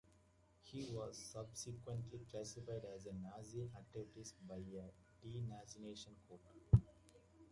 He 0.63 0.87
was 0.93 1.15
subsequently 1.15 2.25
classified 2.31 2.85
as 2.97 3.05
a 3.05 3.13
Nazi 3.21 3.69
activist 3.77 4.33
by 4.49 4.55
a 4.55 4.91
de-Nazification 5.23 6.15
court. 6.27 6.41